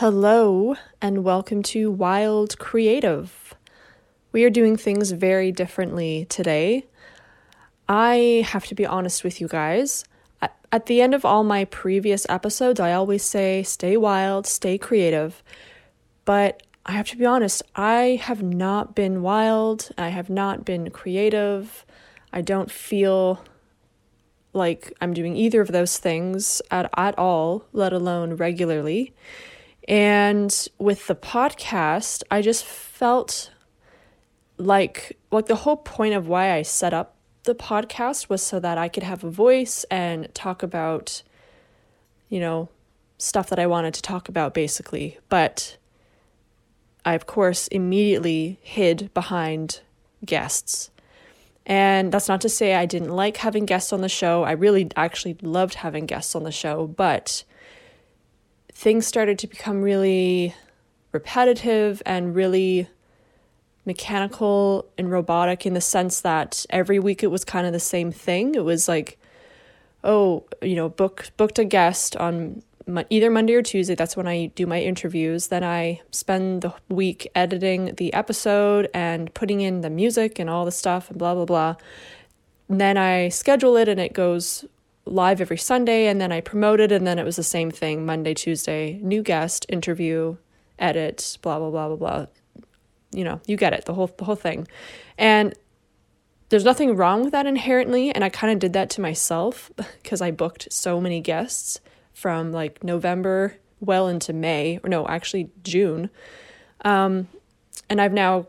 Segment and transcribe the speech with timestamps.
[0.00, 3.54] Hello, and welcome to Wild Creative.
[4.32, 6.86] We are doing things very differently today.
[7.86, 10.06] I have to be honest with you guys.
[10.72, 15.42] At the end of all my previous episodes, I always say stay wild, stay creative.
[16.24, 20.88] But I have to be honest, I have not been wild, I have not been
[20.88, 21.84] creative.
[22.32, 23.44] I don't feel
[24.54, 29.12] like I'm doing either of those things at, at all, let alone regularly.
[29.90, 33.50] And with the podcast, I just felt
[34.56, 38.78] like like the whole point of why I set up the podcast was so that
[38.78, 41.24] I could have a voice and talk about
[42.28, 42.68] you know
[43.18, 45.18] stuff that I wanted to talk about basically.
[45.28, 45.76] But
[47.04, 49.80] I of course immediately hid behind
[50.24, 50.90] guests.
[51.66, 54.44] And that's not to say I didn't like having guests on the show.
[54.44, 57.42] I really actually loved having guests on the show, but
[58.80, 60.54] things started to become really
[61.12, 62.88] repetitive and really
[63.84, 68.10] mechanical and robotic in the sense that every week it was kind of the same
[68.10, 68.54] thing.
[68.54, 69.18] It was like,
[70.02, 72.62] oh, you know, book booked a guest on
[73.10, 73.94] either Monday or Tuesday.
[73.94, 75.48] That's when I do my interviews.
[75.48, 80.64] Then I spend the week editing the episode and putting in the music and all
[80.64, 81.76] the stuff and blah blah blah.
[82.70, 84.64] And then I schedule it and it goes
[85.04, 88.34] live every Sunday and then I promoted and then it was the same thing Monday,
[88.34, 90.36] Tuesday, new guest, interview,
[90.78, 92.26] edit, blah blah blah blah blah.
[93.12, 94.68] You know, you get it, the whole the whole thing.
[95.18, 95.54] And
[96.48, 99.70] there's nothing wrong with that inherently and I kind of did that to myself
[100.02, 101.80] because I booked so many guests
[102.12, 106.10] from like November well into May or no, actually June.
[106.84, 107.28] Um
[107.88, 108.46] and I've now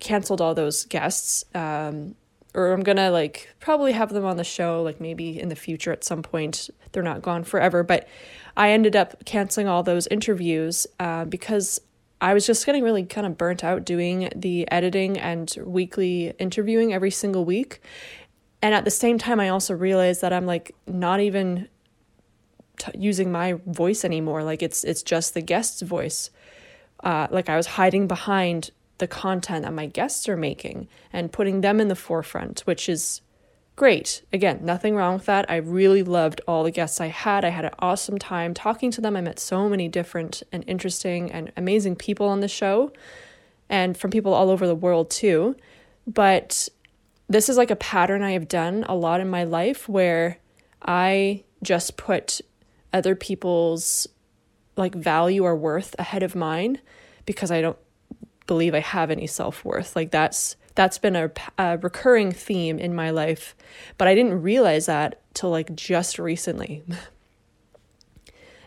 [0.00, 1.44] canceled all those guests.
[1.54, 2.14] Um
[2.54, 5.92] or I'm gonna like probably have them on the show like maybe in the future
[5.92, 6.70] at some point.
[6.92, 8.08] They're not gone forever, but
[8.56, 11.80] I ended up canceling all those interviews uh, because
[12.20, 16.92] I was just getting really kind of burnt out doing the editing and weekly interviewing
[16.92, 17.80] every single week.
[18.60, 21.68] And at the same time, I also realized that I'm like not even
[22.78, 24.42] t- using my voice anymore.
[24.42, 26.30] Like it's it's just the guest's voice.
[27.04, 31.60] Uh, like I was hiding behind the content that my guests are making and putting
[31.60, 33.20] them in the forefront, which is
[33.76, 34.22] great.
[34.32, 35.48] Again, nothing wrong with that.
[35.48, 37.44] I really loved all the guests I had.
[37.44, 39.16] I had an awesome time talking to them.
[39.16, 42.92] I met so many different and interesting and amazing people on the show
[43.68, 45.54] and from people all over the world too.
[46.06, 46.68] But
[47.28, 50.38] this is like a pattern I have done a lot in my life where
[50.82, 52.40] I just put
[52.92, 54.08] other people's
[54.76, 56.80] like value or worth ahead of mine
[57.26, 57.78] because I don't
[58.48, 59.94] believe I have any self worth.
[59.94, 63.54] Like that's that's been a, a, recurring theme in my life,
[63.96, 66.82] but I didn't realize that till like just recently.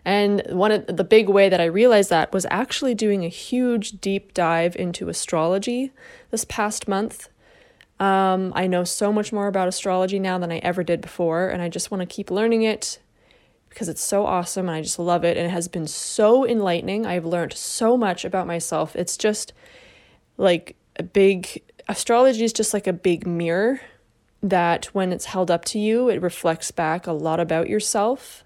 [0.05, 3.99] and one of the big way that I realized that was actually doing a huge
[3.99, 5.91] deep dive into astrology
[6.29, 7.27] this past month.
[7.99, 11.61] Um, I know so much more about astrology now than I ever did before, and
[11.61, 12.99] I just want to keep learning it
[13.71, 17.05] because it's so awesome and I just love it and it has been so enlightening.
[17.05, 18.95] I've learned so much about myself.
[18.97, 19.53] It's just
[20.37, 23.79] like a big astrology is just like a big mirror
[24.43, 28.43] that when it's held up to you, it reflects back a lot about yourself.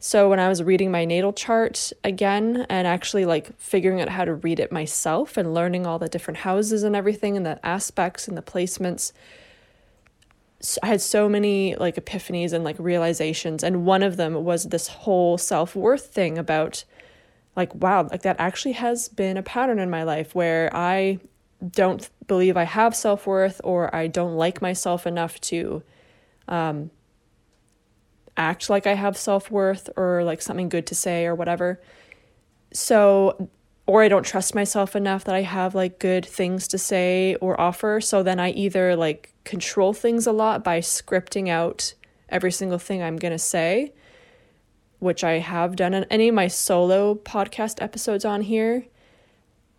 [0.00, 4.24] So when I was reading my natal chart again and actually like figuring out how
[4.24, 8.26] to read it myself and learning all the different houses and everything and the aspects
[8.26, 9.12] and the placements,
[10.82, 14.88] I had so many like epiphanies and like realizations and one of them was this
[14.88, 16.84] whole self-worth thing about
[17.56, 21.18] like wow like that actually has been a pattern in my life where I
[21.70, 25.82] don't believe I have self-worth or I don't like myself enough to
[26.48, 26.90] um
[28.36, 31.80] act like I have self-worth or like something good to say or whatever.
[32.72, 33.48] So
[33.86, 37.60] or I don't trust myself enough that I have like good things to say or
[37.60, 38.00] offer.
[38.00, 41.94] So then I either like control things a lot by scripting out
[42.28, 43.92] every single thing I'm going to say,
[45.00, 48.86] which I have done in any of my solo podcast episodes on here.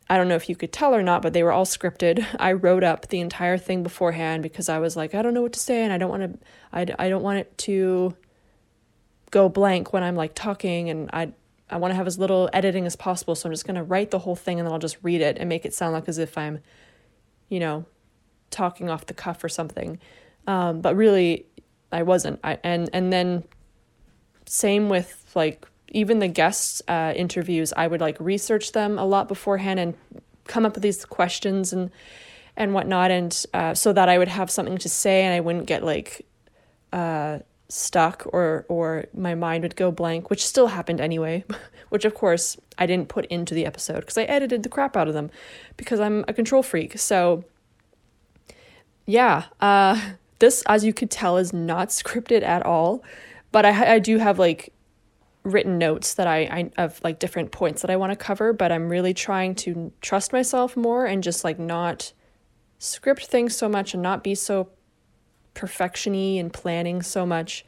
[0.07, 2.23] I don't know if you could tell or not, but they were all scripted.
[2.39, 5.53] I wrote up the entire thing beforehand because I was like, I don't know what
[5.53, 6.39] to say and I don't want to
[6.71, 8.15] I, I don't want it to
[9.31, 11.31] go blank when I'm like talking and I
[11.69, 14.11] I want to have as little editing as possible, so I'm just going to write
[14.11, 16.17] the whole thing and then I'll just read it and make it sound like as
[16.17, 16.59] if I'm
[17.49, 17.85] you know,
[18.49, 19.99] talking off the cuff or something.
[20.47, 21.45] Um, but really,
[21.91, 22.39] I wasn't.
[22.43, 23.43] I and and then
[24.45, 27.73] same with like even the guest uh, interviews.
[27.75, 29.95] I would like research them a lot beforehand and
[30.45, 31.91] come up with these questions and
[32.57, 35.65] and whatnot, and uh, so that I would have something to say and I wouldn't
[35.65, 36.25] get like
[36.93, 41.43] uh, stuck or or my mind would go blank, which still happened anyway,
[41.89, 45.07] which of course I didn't put into the episode because I edited the crap out
[45.07, 45.31] of them
[45.77, 46.97] because I'm a control freak.
[46.97, 47.43] So
[49.05, 49.99] yeah, uh
[50.39, 53.03] this as you could tell is not scripted at all,
[53.51, 54.71] but I I do have like
[55.43, 58.71] written notes that I, I of like different points that I want to cover, but
[58.71, 62.13] I'm really trying to trust myself more and just like not
[62.79, 64.69] script things so much and not be so
[65.55, 67.65] perfectiony and planning so much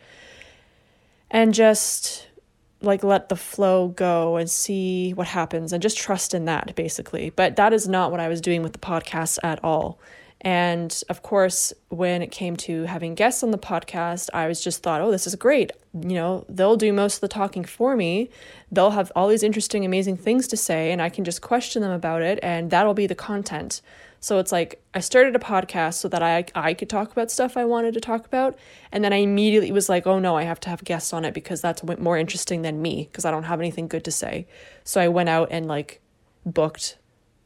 [1.32, 2.28] and just
[2.82, 7.32] like let the flow go and see what happens and just trust in that basically.
[7.32, 10.00] But that is not what I was doing with the podcast at all.
[10.42, 14.84] And of course, when it came to having guests on the podcast, I was just
[14.84, 15.72] thought, oh, this is great.
[15.94, 18.30] You know, they'll do most of the talking for me.
[18.72, 21.92] They'll have all these interesting, amazing things to say, and I can just question them
[21.92, 23.82] about it, and that'll be the content.
[24.20, 27.56] So it's like I started a podcast so that I I could talk about stuff
[27.56, 28.58] I wanted to talk about,
[28.92, 31.34] and then I immediately was like, oh no, I have to have guests on it
[31.34, 34.48] because that's more interesting than me because I don't have anything good to say.
[34.84, 36.02] So I went out and like
[36.46, 36.98] booked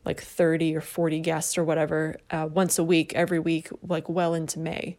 [0.06, 4.34] like 30 or 40 guests or whatever uh, once a week every week like well
[4.34, 4.98] into may.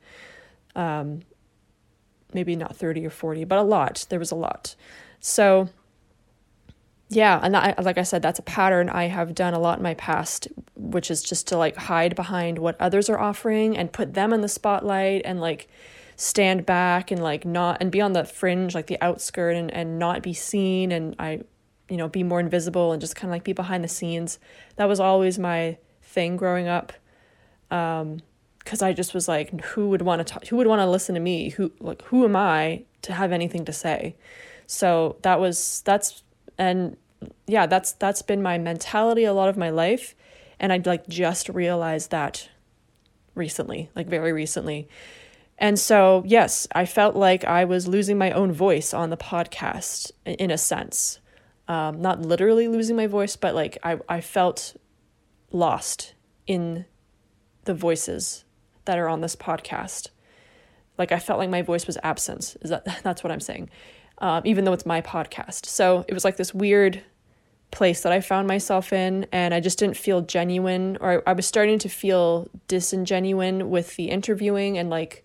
[0.75, 1.23] Um,
[2.33, 4.07] maybe not 30 or 40 but a lot.
[4.09, 4.77] There was a lot.
[5.21, 5.69] So
[7.15, 9.83] yeah and that, like i said that's a pattern i have done a lot in
[9.83, 14.15] my past which is just to like hide behind what others are offering and put
[14.15, 15.69] them in the spotlight and like
[16.17, 19.99] stand back and like not and be on the fringe like the outskirt and, and
[19.99, 21.41] not be seen and i
[21.93, 24.39] you know, be more invisible and just kind of like be behind the scenes.
[24.77, 26.95] That was always my thing growing up.
[27.71, 28.21] Um,
[28.65, 31.21] cause I just was like, who would want to who would want to listen to
[31.21, 31.51] me?
[31.51, 34.17] Who, like, who am I to have anything to say?
[34.67, 36.23] So that was, that's,
[36.57, 36.97] and
[37.47, 40.15] yeah, that's, that's been my mentality a lot of my life.
[40.61, 42.49] And I'd like just realized that
[43.35, 44.89] recently, like very recently.
[45.59, 50.11] And so, yes, I felt like I was losing my own voice on the podcast
[50.25, 51.21] in a sense
[51.69, 54.77] um, not literally losing my voice, but like I, I felt
[55.51, 56.15] lost
[56.47, 56.85] in
[57.65, 58.45] the voices
[58.85, 60.09] that are on this podcast.
[60.99, 62.57] Like I felt like my voice was absent.
[62.63, 63.71] Is that that's what I'm saying?
[64.19, 65.67] Um, even though it's my podcast.
[65.67, 67.03] So it was like this weird
[67.73, 71.47] place that I found myself in, and I just didn't feel genuine, or I was
[71.47, 75.25] starting to feel disingenuine with the interviewing and like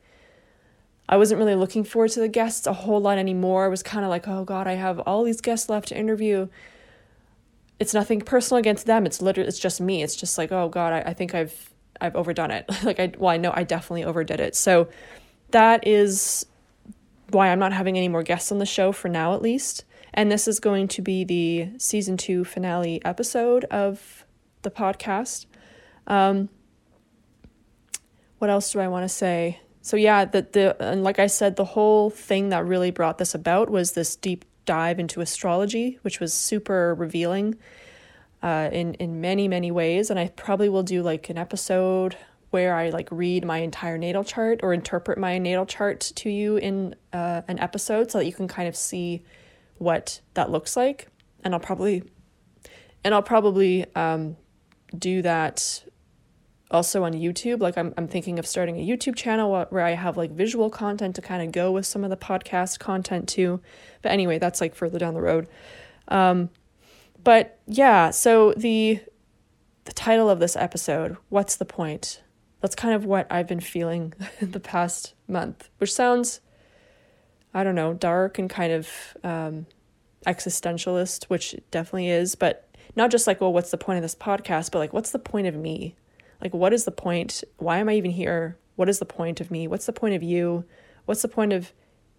[1.09, 3.65] I wasn't really looking forward to the guests a whole lot anymore.
[3.65, 6.49] I was kind of like, oh God, I have all these guests left to interview.
[7.79, 9.05] It's nothing personal against them.
[9.05, 10.03] It's literally, it's just me.
[10.03, 12.65] It's just like, oh God, I, I think I've, I've overdone it.
[12.83, 14.55] like I, well, I know I definitely overdid it.
[14.55, 14.89] So
[15.51, 16.45] that is
[17.29, 19.85] why I'm not having any more guests on the show for now, at least.
[20.13, 24.25] And this is going to be the season two finale episode of
[24.62, 25.45] the podcast.
[26.07, 26.50] Um,
[28.39, 29.59] what else do I want to say?
[29.88, 33.33] so yeah, the the and like I said, the whole thing that really brought this
[33.33, 37.56] about was this deep dive into astrology, which was super revealing
[38.44, 40.09] uh, in in many many ways.
[40.09, 42.18] And I probably will do like an episode
[42.50, 46.57] where I like read my entire natal chart or interpret my natal chart to you
[46.57, 49.24] in uh, an episode, so that you can kind of see
[49.77, 51.07] what that looks like.
[51.44, 52.03] And I'll probably
[53.03, 54.35] and I'll probably um,
[54.97, 55.83] do that
[56.69, 57.62] also on YouTube.
[57.62, 61.15] Like I'm I'm thinking of starting a YouTube channel where I have like visual content
[61.15, 63.62] to kind of go with some of the podcast content too.
[64.01, 65.47] But anyway, that's like further down the road.
[66.07, 66.50] Um,
[67.23, 69.00] but yeah, so the
[69.85, 72.21] the title of this episode, what's the point?
[72.59, 76.42] That's kind of what I've been feeling the past month, which sounds
[77.54, 78.90] I don't know, dark and kind of
[79.23, 79.66] um,
[80.26, 84.71] existentialist, which definitely is, but not just like, well, what's the point of this podcast,
[84.71, 85.95] but like, what's the point of me?
[86.42, 87.44] Like, what is the point?
[87.57, 88.57] Why am I even here?
[88.76, 89.68] What is the point of me?
[89.68, 90.66] What's the point of you?
[91.06, 91.74] What's the point of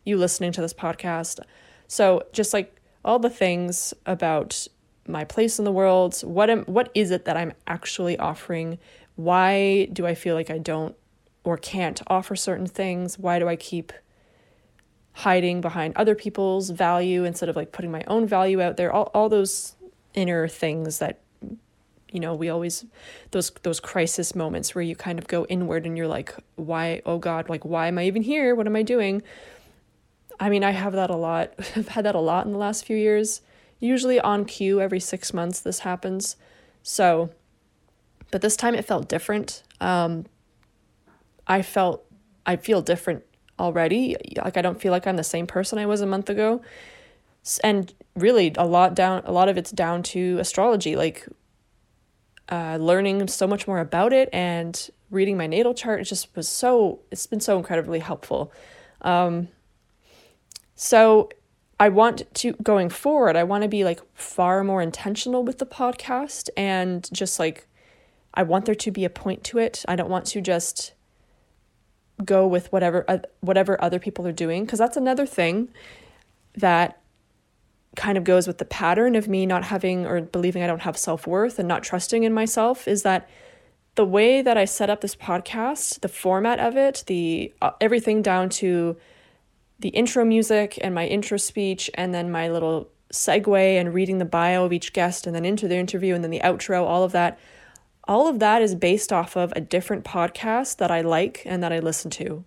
[0.04, 1.40] you listening to this podcast?
[1.86, 4.66] So, just like all the things about
[5.06, 8.78] my place in the world, what am what is it that I'm actually offering?
[9.16, 10.94] Why do I feel like I don't
[11.44, 13.18] or can't offer certain things?
[13.18, 13.92] Why do I keep
[15.12, 18.92] hiding behind other people's value instead of like putting my own value out there?
[18.92, 19.74] All all those
[20.14, 21.20] inner things that
[22.10, 22.84] you know we always
[23.30, 27.18] those those crisis moments where you kind of go inward and you're like why oh
[27.18, 28.54] god like why am i even here?
[28.54, 29.22] What am i doing?
[30.40, 31.52] I mean i have that a lot.
[31.76, 33.42] I've had that a lot in the last few years.
[33.80, 36.36] Usually on cue every 6 months this happens.
[36.82, 37.30] So
[38.30, 39.62] but this time it felt different.
[39.80, 40.26] Um
[41.46, 42.04] i felt
[42.44, 43.24] i feel different
[43.58, 44.16] already.
[44.36, 46.62] Like i don't feel like i'm the same person i was a month ago.
[47.64, 51.26] And really a lot down a lot of it's down to astrology like
[52.50, 56.00] uh, learning so much more about it and reading my natal chart.
[56.00, 58.52] It just was so it's been so incredibly helpful.
[59.02, 59.48] Um,
[60.74, 61.28] So
[61.80, 65.66] I want to going forward, I want to be like far more intentional with the
[65.66, 67.66] podcast and just like
[68.34, 69.84] I want there to be a point to it.
[69.88, 70.92] I don't want to just
[72.24, 75.68] go with whatever uh, whatever other people are doing because that's another thing
[76.54, 77.00] that
[77.96, 80.96] kind of goes with the pattern of me not having or believing I don't have
[80.96, 83.28] self-worth and not trusting in myself is that
[83.94, 88.22] the way that I set up this podcast, the format of it, the uh, everything
[88.22, 88.96] down to
[89.80, 94.24] the intro music and my intro speech and then my little segue and reading the
[94.24, 97.10] bio of each guest and then into the interview and then the outro, all of
[97.10, 97.40] that
[98.08, 101.72] all of that is based off of a different podcast that I like and that
[101.72, 102.44] I listen to.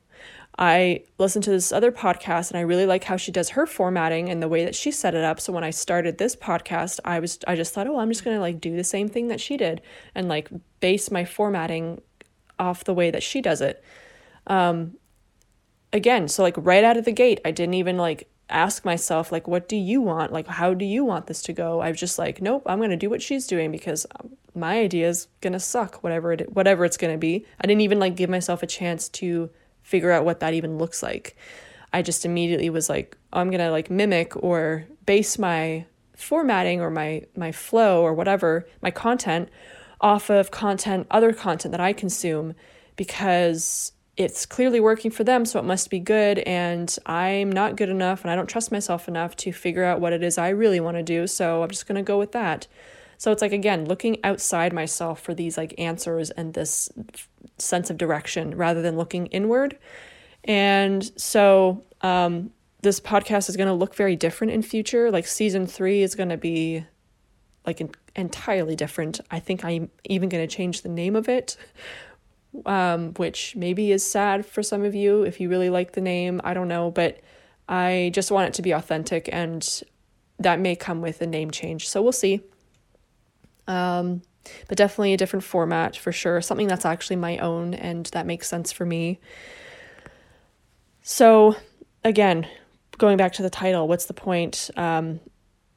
[0.57, 4.29] I listen to this other podcast and I really like how she does her formatting
[4.29, 5.39] and the way that she set it up.
[5.39, 8.35] So when I started this podcast, I was I just thought, "Oh, I'm just going
[8.35, 9.81] to like do the same thing that she did
[10.13, 10.49] and like
[10.79, 12.01] base my formatting
[12.59, 13.83] off the way that she does it."
[14.47, 14.97] Um
[15.93, 19.47] again, so like right out of the gate, I didn't even like ask myself like
[19.47, 22.19] what do you want like how do you want this to go i was just
[22.19, 24.05] like nope i'm going to do what she's doing because
[24.53, 27.81] my idea is going to suck whatever it whatever it's going to be i didn't
[27.81, 29.49] even like give myself a chance to
[29.83, 31.35] figure out what that even looks like
[31.93, 36.81] i just immediately was like oh, i'm going to like mimic or base my formatting
[36.81, 39.49] or my my flow or whatever my content
[39.99, 42.53] off of content other content that i consume
[42.95, 46.39] because it's clearly working for them, so it must be good.
[46.39, 50.13] And I'm not good enough and I don't trust myself enough to figure out what
[50.13, 51.27] it is I really want to do.
[51.27, 52.67] So I'm just going to go with that.
[53.21, 56.89] So it's like, again, looking outside myself for these like answers and this
[57.59, 59.77] sense of direction rather than looking inward.
[60.43, 62.49] And so, um,
[62.81, 65.11] this podcast is going to look very different in future.
[65.11, 66.83] Like season three is going to be
[67.63, 69.19] like an, entirely different.
[69.29, 71.57] I think I'm even going to change the name of it
[72.65, 76.41] um, which maybe is sad for some of you if you really like the name.
[76.43, 77.19] I don't know, but
[77.69, 79.83] I just want it to be authentic, and
[80.39, 81.87] that may come with a name change.
[81.87, 82.41] So we'll see.
[83.71, 84.21] Um,
[84.67, 88.47] but definitely a different format for sure, something that's actually my own and that makes
[88.47, 89.19] sense for me.
[91.03, 91.55] So,
[92.03, 92.47] again,
[92.97, 94.69] going back to the title, what's the point?
[94.75, 95.19] Um,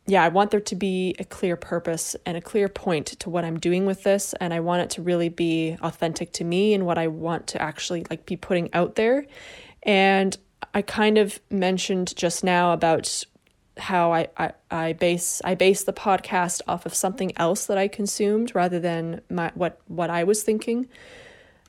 [0.07, 3.45] yeah, I want there to be a clear purpose and a clear point to what
[3.45, 6.85] I'm doing with this and I want it to really be authentic to me and
[6.85, 9.27] what I want to actually like be putting out there.
[9.83, 10.37] And
[10.75, 13.25] I kind of mentioned just now about
[13.77, 17.89] how I, I, I base I base the podcast off of something else that I
[17.89, 20.89] consumed rather than my what what I was thinking.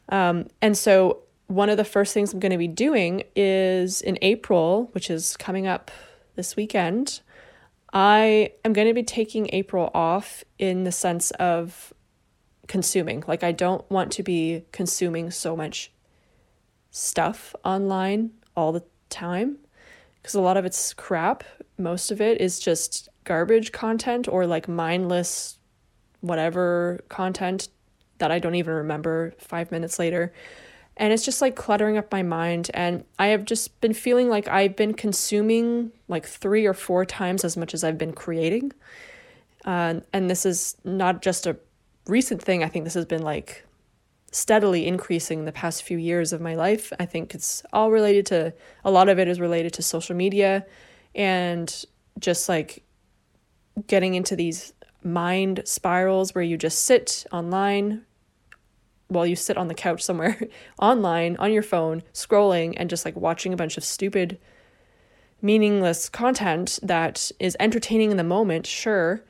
[0.10, 4.18] Um, and so one of the first things I'm going to be doing is in
[4.22, 5.92] April, which is coming up
[6.36, 7.22] this weekend.
[7.94, 11.94] I am going to be taking April off in the sense of
[12.68, 13.24] consuming.
[13.28, 15.92] Like, I don't want to be consuming so much
[16.92, 19.58] stuff online all the time
[20.22, 21.44] because a lot of it's crap.
[21.78, 25.58] Most of it is just garbage content or like mindless
[26.22, 27.70] whatever content
[28.18, 30.34] that I don't even remember five minutes later.
[30.98, 32.72] And it's just like cluttering up my mind.
[32.74, 37.44] And i have just been feeling like i've been consuming like three or four times
[37.44, 38.72] as much as i've been creating.
[39.66, 41.58] Uh, and this is not just a
[42.08, 42.64] recent thing.
[42.64, 43.66] I think this has been like
[44.32, 46.94] steadily increasing the past few years of my life.
[47.00, 48.54] I think it's all related to
[48.84, 50.66] a lot of it is related to social media
[51.16, 51.86] and
[52.20, 52.84] just like
[53.88, 58.04] getting into these mind spirals where you just sit online
[59.08, 60.40] while you sit on the couch somewhere
[60.80, 64.38] online on your phone scrolling and just like watching a bunch of stupid
[65.42, 69.24] meaningless content that is entertaining in the moment sure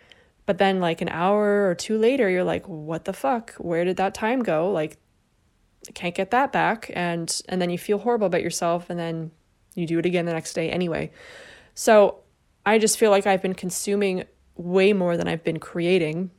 [0.46, 3.54] but then like an hour or two later you're like what the fuck?
[3.58, 4.72] Where did that time go?
[4.72, 4.98] Like
[5.88, 6.92] I can't get that back.
[6.94, 9.32] And and then you feel horrible about yourself and then
[9.74, 11.12] you do it again the next day anyway
[11.76, 12.20] so
[12.66, 14.24] i just feel like i've been consuming
[14.56, 16.32] way more than i've been creating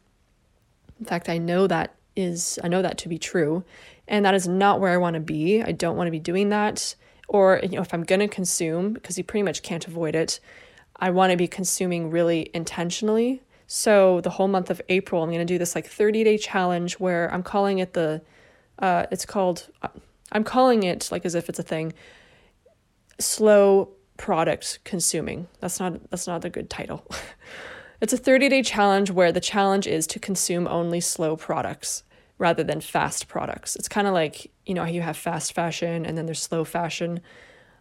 [0.99, 3.63] in fact i know that is I know that to be true
[4.09, 5.63] and that is not where I want to be.
[5.63, 6.97] I don't want to be doing that
[7.29, 10.41] or you know if I'm going to consume because you pretty much can't avoid it,
[10.97, 13.43] I want to be consuming really intentionally.
[13.67, 17.33] So the whole month of April I'm going to do this like 30-day challenge where
[17.33, 18.23] I'm calling it the
[18.79, 19.69] uh it's called
[20.33, 21.93] I'm calling it like as if it's a thing
[23.19, 25.49] slow product consuming.
[25.61, 27.05] That's not that's not a good title.
[28.01, 32.03] It's a 30 day challenge where the challenge is to consume only slow products
[32.39, 33.75] rather than fast products.
[33.77, 37.21] It's kind of like, you know, you have fast fashion and then there's slow fashion.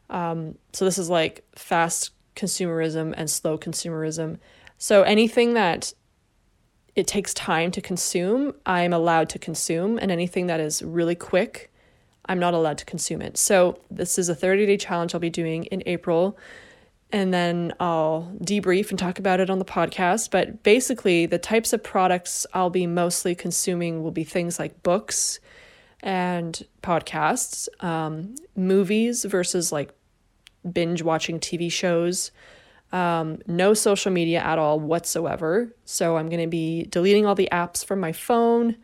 [0.09, 4.39] Um, so this is like fast consumerism and slow consumerism.
[4.77, 5.93] So anything that
[6.95, 11.71] it takes time to consume, I'm allowed to consume, and anything that is really quick,
[12.27, 13.37] I'm not allowed to consume it.
[13.37, 16.37] So this is a 30 day challenge I'll be doing in April.
[17.11, 20.31] and then I'll debrief and talk about it on the podcast.
[20.31, 25.39] But basically, the types of products I'll be mostly consuming will be things like books
[26.01, 29.93] and podcasts, um, movies versus like
[30.69, 32.31] binge watching TV shows.
[32.91, 35.73] Um, no social media at all whatsoever.
[35.85, 38.77] So I'm going to be deleting all the apps from my phone.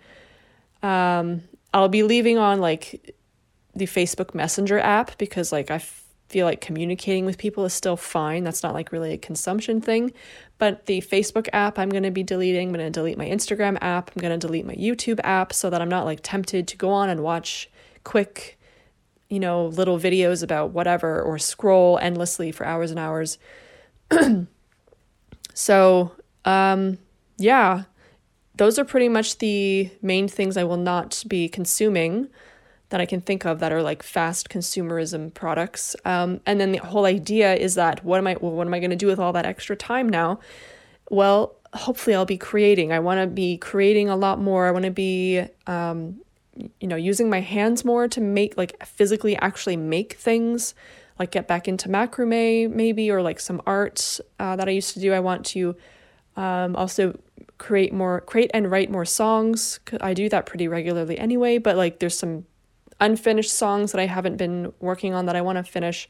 [0.84, 1.44] Um,
[1.74, 3.16] I'll be leaving on like
[3.76, 5.82] the Facebook Messenger app because like I
[6.32, 8.44] feel like communicating with people is still fine.
[8.44, 10.14] That's not like really a consumption thing.
[10.58, 12.70] But the Facebook app, I'm going to be deleting.
[12.70, 14.12] I'm going to delete my Instagram app.
[14.16, 16.90] I'm going to delete my YouTube app so that I'm not like tempted to go
[16.90, 17.70] on and watch
[18.06, 18.58] quick,
[19.30, 23.38] you know, little videos about whatever or scroll endlessly for hours and hours.
[25.54, 26.12] so,
[26.46, 26.98] um,
[27.38, 27.84] yeah,
[28.56, 32.30] those are pretty much the main things I will not be consuming
[32.92, 35.96] that I can think of that are like fast consumerism products.
[36.06, 38.80] Um, and then the whole idea is that what am I well, what am I
[38.80, 40.40] going to do with all that extra time now?
[41.10, 42.92] Well, hopefully I'll be creating.
[42.92, 44.68] I want to be creating a lot more.
[44.68, 46.22] I want to be um,
[46.80, 50.76] you know using my hands more to make like physically actually make things
[51.18, 55.00] like get back into macrame maybe or like some art uh, that I used to
[55.00, 55.14] do.
[55.14, 55.78] I want to
[56.36, 57.18] um, also
[57.58, 59.80] create more create and write more songs.
[60.02, 62.46] I do that pretty regularly anyway, but like there's some
[63.02, 66.08] unfinished songs that I haven't been working on that I want to finish.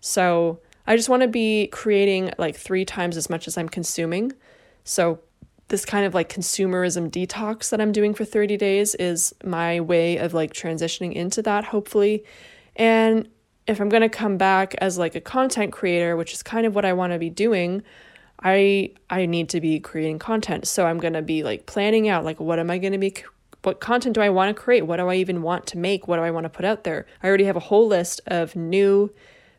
[0.00, 4.32] So I just want to be creating like three times as much as I'm consuming.
[4.84, 5.20] So
[5.68, 10.18] this kind of like consumerism detox that I'm doing for 30 days is my way
[10.18, 12.24] of like transitioning into that, hopefully.
[12.76, 13.28] And
[13.66, 16.74] if I'm going to come back as like a content creator, which is kind of
[16.74, 17.82] what I want to be doing,
[18.42, 20.66] I I need to be creating content.
[20.66, 23.14] So I'm going to be like planning out like what am I going to be
[23.62, 24.82] what content do I want to create?
[24.82, 26.08] What do I even want to make?
[26.08, 27.06] What do I want to put out there?
[27.22, 29.12] I already have a whole list of new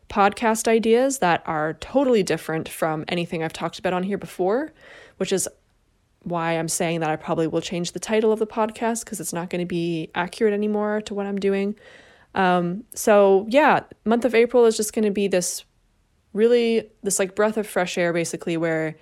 [0.10, 4.74] podcast ideas that are totally different from anything I've talked about on here before,
[5.18, 5.48] which is
[6.24, 9.34] why I'm saying that I probably will change the title of the podcast because it's
[9.34, 11.76] not going to be accurate anymore to what I'm doing.
[12.36, 15.66] Um, so yeah, month of April is just going to be this
[16.34, 18.96] really this like breath of fresh air basically where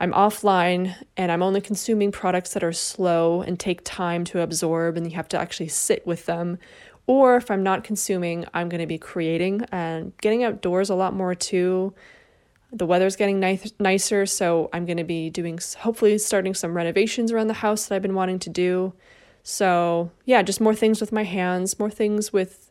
[0.00, 4.96] I'm offline and I'm only consuming products that are slow and take time to absorb,
[4.96, 6.58] and you have to actually sit with them.
[7.06, 11.12] Or if I'm not consuming, I'm going to be creating and getting outdoors a lot
[11.12, 11.92] more too.
[12.72, 17.30] The weather's getting nice, nicer, so I'm going to be doing, hopefully, starting some renovations
[17.30, 18.94] around the house that I've been wanting to do.
[19.42, 22.70] So, yeah, just more things with my hands, more things with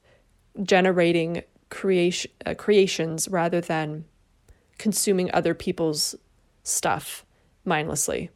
[0.63, 4.06] generating creation, uh, creations rather than
[4.78, 6.15] consuming other people's
[6.69, 7.25] stuff
[7.65, 8.29] mindlessly.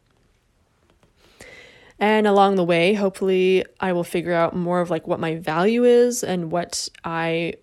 [1.98, 5.84] And along the way, hopefully, I will figure out more of like what my value
[5.84, 7.54] is and what I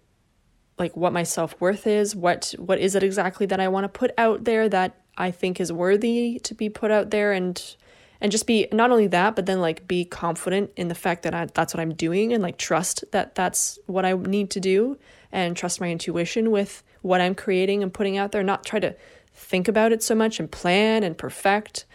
[0.79, 4.11] like what my self-worth is, what what is it exactly that I want to put
[4.17, 7.75] out there that I think is worthy to be put out there and
[8.19, 11.35] and just be not only that but then like be confident in the fact that
[11.35, 14.97] I, that's what I'm doing and like trust that that's what I need to do
[15.31, 18.95] and trust my intuition with what I'm creating and putting out there not try to
[19.33, 21.85] think about it so much and plan and perfect.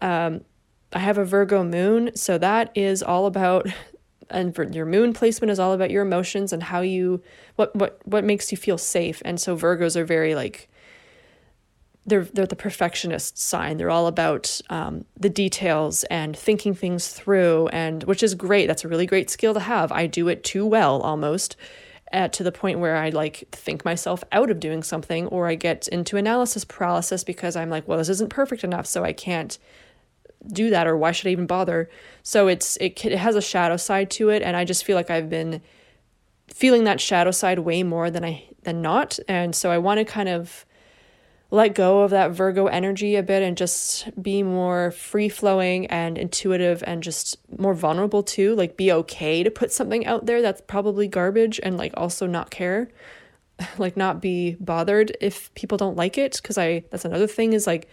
[0.00, 0.42] Um,
[0.92, 3.66] I have a Virgo moon, so that is all about
[4.30, 7.22] and your moon placement is all about your emotions and how you
[7.56, 9.22] what what what makes you feel safe.
[9.24, 10.68] And so Virgos are very like
[12.06, 13.76] they're they're the perfectionist sign.
[13.76, 18.66] They're all about um, the details and thinking things through, and which is great.
[18.66, 19.92] That's a really great skill to have.
[19.92, 21.56] I do it too well almost
[22.12, 25.54] at, to the point where I like think myself out of doing something or I
[25.54, 29.58] get into analysis paralysis because I'm like, well, this isn't perfect enough, so I can't
[30.46, 31.90] do that or why should I even bother?
[32.22, 35.10] So it's it, it has a shadow side to it and I just feel like
[35.10, 35.60] I've been
[36.46, 40.04] feeling that shadow side way more than I than not and so I want to
[40.04, 40.64] kind of
[41.50, 46.18] let go of that Virgo energy a bit and just be more free flowing and
[46.18, 48.54] intuitive and just more vulnerable too.
[48.54, 52.50] Like, be okay to put something out there that's probably garbage and like also not
[52.50, 52.90] care.
[53.78, 56.38] like, not be bothered if people don't like it.
[56.42, 57.88] Cause I, that's another thing is like,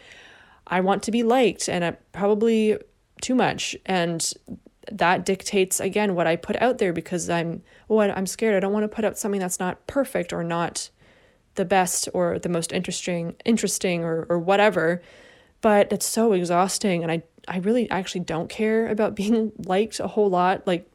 [0.67, 2.77] I want to be liked and I probably
[3.21, 3.77] too much.
[3.85, 4.33] And
[4.91, 8.55] that dictates again what I put out there because I'm, oh, I'm scared.
[8.55, 10.89] I don't want to put out something that's not perfect or not
[11.55, 15.01] the best or the most interesting interesting or, or whatever
[15.61, 20.07] but it's so exhausting and I, I really actually don't care about being liked a
[20.07, 20.89] whole lot like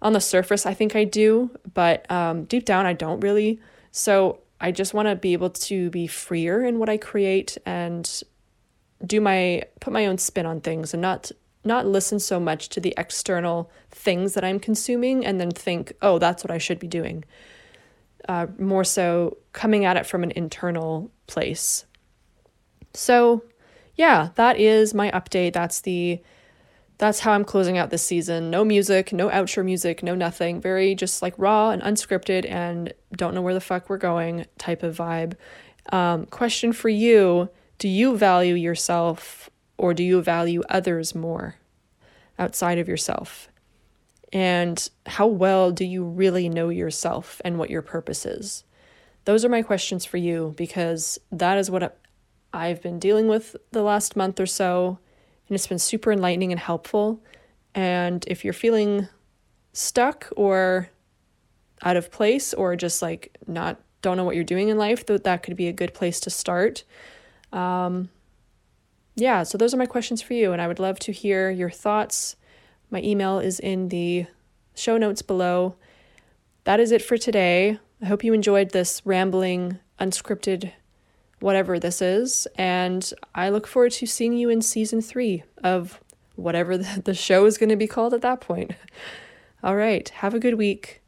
[0.00, 3.60] on the surface i think i do but um, deep down i don't really.
[3.90, 8.22] So i just want to be able to be freer in what i create and
[9.04, 11.30] do my put my own spin on things and not
[11.64, 16.18] not listen so much to the external things that i'm consuming and then think oh
[16.18, 17.24] that's what i should be doing
[18.28, 21.86] uh, more so coming at it from an internal place.
[22.94, 23.44] So,
[23.94, 25.52] yeah, that is my update.
[25.52, 26.20] That's the
[26.98, 28.50] that's how I'm closing out this season.
[28.50, 30.60] No music, no outro music, no nothing.
[30.60, 34.82] Very just like raw and unscripted and don't know where the fuck we're going type
[34.82, 35.34] of vibe.
[35.92, 41.54] Um, question for you Do you value yourself or do you value others more
[42.38, 43.48] outside of yourself?
[44.32, 48.64] And how well do you really know yourself and what your purpose is?
[49.24, 51.98] Those are my questions for you because that is what
[52.52, 54.98] I've been dealing with the last month or so.
[55.48, 57.22] And it's been super enlightening and helpful.
[57.74, 59.08] And if you're feeling
[59.72, 60.90] stuck or
[61.82, 65.24] out of place or just like not don't know what you're doing in life, that
[65.24, 66.84] that could be a good place to start.
[67.52, 68.10] Um,
[69.16, 71.70] yeah, so those are my questions for you, and I would love to hear your
[71.70, 72.36] thoughts.
[72.90, 74.26] My email is in the
[74.74, 75.74] show notes below.
[76.64, 77.78] That is it for today.
[78.00, 80.72] I hope you enjoyed this rambling, unscripted,
[81.40, 86.00] whatever this is, and I look forward to seeing you in season three of
[86.36, 88.72] whatever the show is going to be called at that point.
[89.62, 91.02] All right, have a good week.